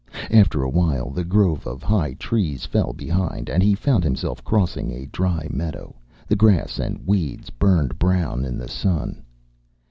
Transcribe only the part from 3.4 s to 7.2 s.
and he found himself crossing a dry meadow, the grass and